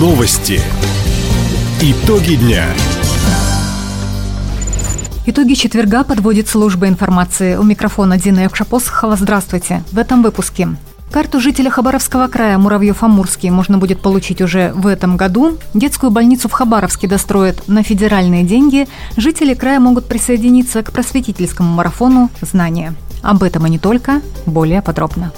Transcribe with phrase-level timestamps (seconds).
[0.00, 0.62] Новости.
[1.82, 2.64] Итоги дня.
[5.26, 7.56] Итоги четверга подводит служба информации.
[7.56, 9.16] У микрофона Дина Якшапосхова.
[9.16, 9.84] Здравствуйте.
[9.92, 10.68] В этом выпуске.
[11.10, 15.58] Карту жителя Хабаровского края Муравьев-Амурский можно будет получить уже в этом году.
[15.74, 18.88] Детскую больницу в Хабаровске достроят на федеральные деньги.
[19.18, 22.94] Жители края могут присоединиться к просветительскому марафону «Знания».
[23.20, 25.30] Об этом и не только, более подробно.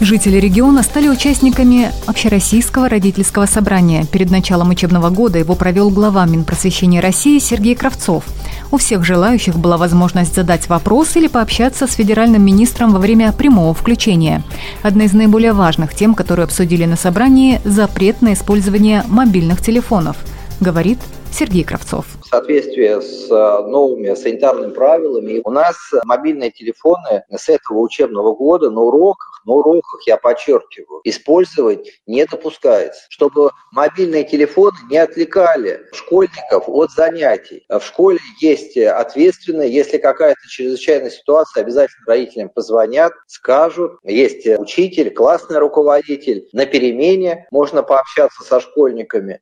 [0.00, 4.04] Жители региона стали участниками Общероссийского родительского собрания.
[4.04, 8.24] Перед началом учебного года его провел глава Минпросвещения России Сергей Кравцов.
[8.70, 13.72] У всех желающих была возможность задать вопрос или пообщаться с федеральным министром во время прямого
[13.72, 14.42] включения.
[14.82, 20.18] Одна из наиболее важных тем, которую обсудили на собрании– запрет на использование мобильных телефонов,
[20.60, 20.98] говорит
[21.32, 25.40] Сергей Кравцов в соответствии с э, новыми санитарными правилами.
[25.44, 31.88] У нас мобильные телефоны с этого учебного года на уроках, на уроках, я подчеркиваю, использовать
[32.06, 37.64] не допускается, чтобы мобильные телефоны не отвлекали школьников от занятий.
[37.68, 45.58] В школе есть ответственные, если какая-то чрезвычайная ситуация, обязательно родителям позвонят, скажут, есть учитель, классный
[45.58, 49.40] руководитель, на перемене можно пообщаться со школьниками.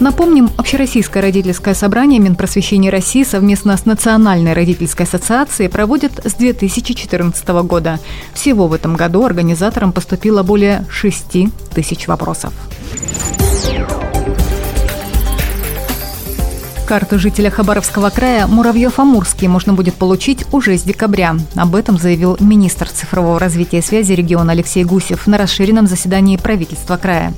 [0.00, 7.98] Напомним, Общероссийское родительское собрание Минпросвещения России совместно с Национальной родительской ассоциацией проводит с 2014 года.
[8.32, 12.52] Всего в этом году организаторам поступило более 6 тысяч вопросов.
[16.88, 21.36] Карту жителя Хабаровского края Муравьев-Амурский можно будет получить уже с декабря.
[21.54, 26.96] Об этом заявил министр цифрового развития и связи региона Алексей Гусев на расширенном заседании правительства
[26.96, 27.34] края.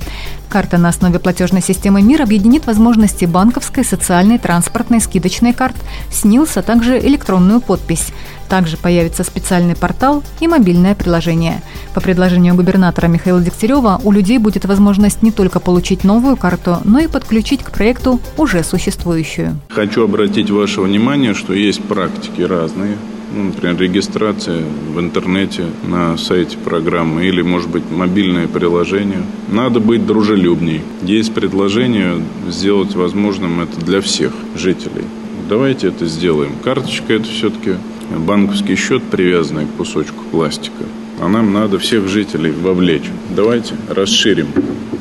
[0.47, 5.75] Карта на основе платежной системы МИР объединит возможности банковской, социальной, транспортной, скидочной карт,
[6.13, 8.13] СНИЛС, а также электронную подпись.
[8.51, 11.61] Также появится специальный портал и мобильное приложение.
[11.93, 16.99] По предложению губернатора Михаила Дегтярева у людей будет возможность не только получить новую карту, но
[16.99, 19.55] и подключить к проекту уже существующую.
[19.69, 22.97] Хочу обратить ваше внимание, что есть практики разные.
[23.33, 24.63] Ну, например, регистрация
[24.93, 29.21] в интернете на сайте программы или, может быть, мобильное приложение.
[29.47, 30.81] Надо быть дружелюбней.
[31.03, 35.05] Есть предложение сделать возможным это для всех жителей.
[35.47, 36.51] Давайте это сделаем.
[36.61, 37.75] Карточка– это все-таки
[38.19, 40.83] банковский счет, привязанный к кусочку пластика,
[41.19, 43.09] а нам надо всех жителей вовлечь.
[43.35, 44.47] Давайте расширим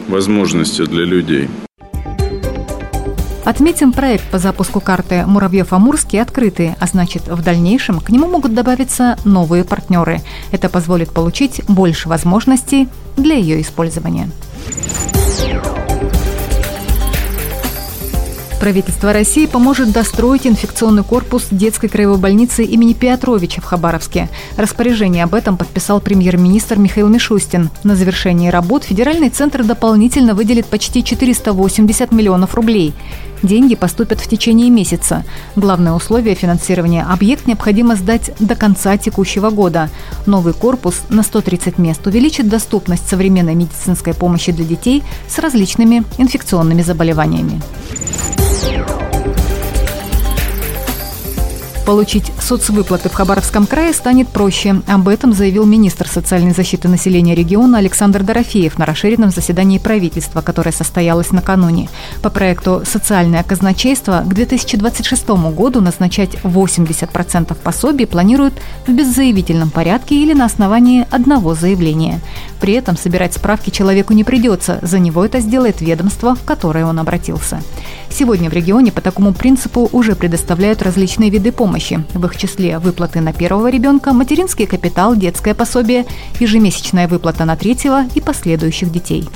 [0.08, 1.48] возможности для людей.
[3.44, 9.18] Отметим, проект по запуску карты Муравьев-Амурский открытый, а значит, в дальнейшем к нему могут добавиться
[9.24, 10.20] новые партнеры.
[10.52, 14.30] Это позволит получить больше возможностей для ее использования.
[18.60, 24.28] Правительство России поможет достроить инфекционный корпус детской краевой больницы имени Петровича в Хабаровске.
[24.58, 27.70] Распоряжение об этом подписал премьер-министр Михаил Мишустин.
[27.84, 32.92] На завершении работ федеральный центр дополнительно выделит почти 480 миллионов рублей.
[33.42, 35.24] Деньги поступят в течение месяца.
[35.56, 39.88] Главное условие финансирования– объект необходимо сдать до конца текущего года.
[40.26, 46.82] Новый корпус на 130 мест увеличит доступность современной медицинской помощи для детей с различными инфекционными
[46.82, 47.62] заболеваниями.
[51.90, 54.80] Получить соцвыплаты в Хабаровском крае станет проще.
[54.86, 60.70] Об этом заявил министр социальной защиты населения региона Александр Дорофеев на расширенном заседании правительства, которое
[60.70, 61.88] состоялось накануне.
[62.22, 68.54] По проекту «Социальное казначейство» к 2026 году назначать 80% пособий планируют
[68.86, 72.20] в беззаявительном порядке или на основании одного заявления.
[72.60, 77.00] При этом собирать справки человеку не придется, за него это сделает ведомство, в которое он
[77.00, 77.60] обратился.
[78.20, 82.04] Сегодня в регионе по такому принципу уже предоставляют различные виды помощи.
[82.12, 86.04] В их числе выплаты на первого ребенка, материнский капитал, детское пособие,
[86.38, 89.26] ежемесячная выплата на третьего и последующих детей.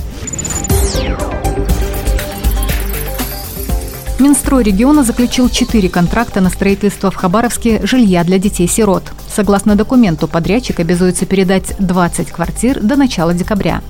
[4.19, 9.05] Минстрой региона заключил четыре контракта на строительство в Хабаровске жилья для детей-сирот.
[9.35, 13.81] Согласно документу, подрядчик обязуется передать 20 квартир до начала декабря.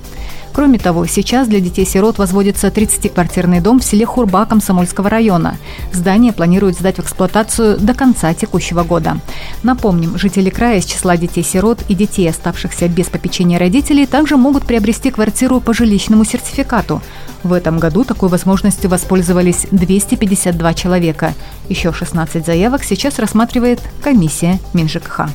[0.55, 5.57] Кроме того, сейчас для детей-сирот возводится 30-квартирный дом в селе Хурба Комсомольского района.
[5.91, 9.17] Здание планируют сдать в эксплуатацию до конца текущего года.
[9.63, 15.11] Напомним, жители края из числа детей-сирот и детей, оставшихся без попечения родителей, также могут приобрести
[15.11, 17.01] квартиру по жилищному сертификату.
[17.43, 21.33] В этом году такой возможностью воспользовались 252 человека.
[21.67, 25.27] Еще 16 заявок сейчас рассматривает комиссия МинЖКХ.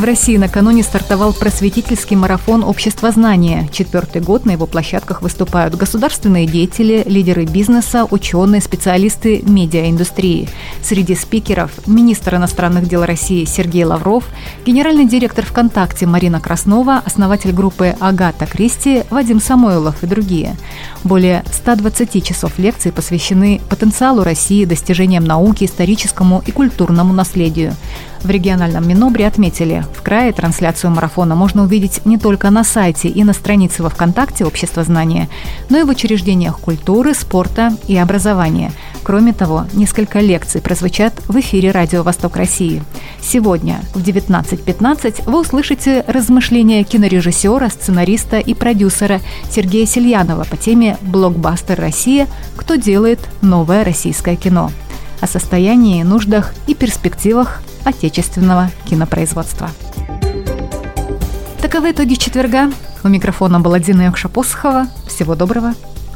[0.00, 3.68] В России накануне стартовал просветительский марафон «Общество знания».
[3.70, 10.48] Четвертый год на его площадках выступают государственные деятели, лидеры бизнеса, ученые, специалисты медиаиндустрии.
[10.82, 14.24] Среди спикеров– министр иностранных дел России Сергей Лавров,
[14.64, 20.56] генеральный директор ВКонтакте Марина Краснова, основатель группы «Агата Кристи» Вадим Самойлов и другие.
[21.04, 27.76] Более 120 часов лекций посвящены потенциалу России, достижениям науки, историческому и культурному наследию.
[28.22, 33.24] В региональном Минобре отметили, в крае трансляцию марафона можно увидеть не только на сайте и
[33.24, 35.28] на странице во ВКонтакте «Общество знания»,
[35.70, 38.72] но и в учреждениях культуры, спорта и образования.
[39.02, 42.82] Кроме того, несколько лекций прозвучат в эфире «Радио Восток России».
[43.22, 49.20] Сегодня в 19.15 вы услышите размышления кинорежиссера, сценариста и продюсера
[49.50, 52.26] Сергея Сельянова по теме «Блокбастер Россия.
[52.56, 54.70] Кто делает новое российское кино?»
[55.20, 59.70] О состоянии, нуждах и перспективах отечественного кинопроизводства.
[61.60, 62.72] Таковы итоги четверга.
[63.02, 64.88] У микрофона была Дина Якша-Посохова.
[65.06, 65.74] Всего доброго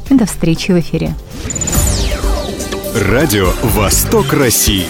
[0.09, 1.15] и до встречи в эфире.
[2.95, 4.85] Радио «Восток России».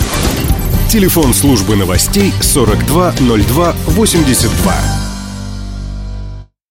[0.90, 5.05] Телефон службы новостей 420282.